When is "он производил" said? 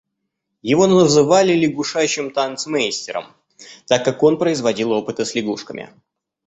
4.23-4.93